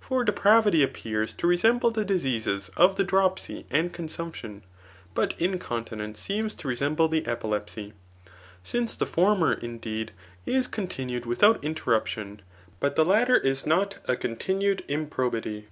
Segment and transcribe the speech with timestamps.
[0.00, 4.62] For depravity appears to resemble the diseases of the dropsy and consamption,
[5.12, 7.92] but incontinence seems to resemble the epilepsy;
[8.62, 10.12] since the former, indeed,
[10.46, 12.40] is continued \rithout interruption,
[12.80, 15.66] but the latter is not a continued improbity.